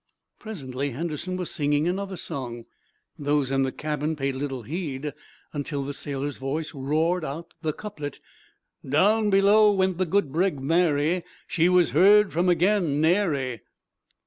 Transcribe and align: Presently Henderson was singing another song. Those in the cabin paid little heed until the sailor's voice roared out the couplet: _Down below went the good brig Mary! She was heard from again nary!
Presently 0.39 0.89
Henderson 0.93 1.37
was 1.37 1.51
singing 1.51 1.87
another 1.87 2.15
song. 2.15 2.65
Those 3.19 3.51
in 3.51 3.61
the 3.61 3.71
cabin 3.71 4.15
paid 4.15 4.33
little 4.33 4.63
heed 4.63 5.13
until 5.53 5.83
the 5.83 5.93
sailor's 5.93 6.37
voice 6.37 6.73
roared 6.73 7.23
out 7.23 7.53
the 7.61 7.71
couplet: 7.71 8.19
_Down 8.83 9.29
below 9.29 9.71
went 9.71 9.99
the 9.99 10.07
good 10.07 10.31
brig 10.31 10.59
Mary! 10.59 11.23
She 11.45 11.69
was 11.69 11.91
heard 11.91 12.33
from 12.33 12.49
again 12.49 12.99
nary! 12.99 13.61